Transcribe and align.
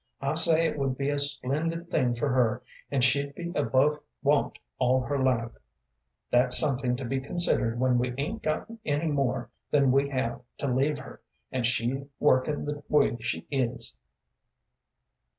I 0.19 0.33
say 0.33 0.65
it 0.65 0.79
would 0.79 0.97
be 0.97 1.11
a 1.11 1.19
splendid 1.19 1.91
thing 1.91 2.15
for 2.15 2.29
her, 2.29 2.63
and 2.89 3.03
she'd 3.03 3.35
be 3.35 3.51
above 3.53 3.99
want 4.23 4.57
all 4.79 5.01
her 5.01 5.19
life 5.21 5.51
that's 6.31 6.57
something 6.57 6.95
to 6.95 7.05
be 7.05 7.19
considered 7.21 7.79
when 7.79 7.99
we 7.99 8.15
'ain't 8.17 8.41
got 8.41 8.67
any 8.83 9.11
more 9.11 9.51
than 9.69 9.91
we 9.91 10.09
have 10.09 10.41
to 10.57 10.65
leave 10.73 10.97
her, 10.97 11.21
and 11.51 11.67
she 11.67 12.05
workin' 12.19 12.65
the 12.65 12.81
way 12.89 13.15
she 13.19 13.45
is." 13.51 13.95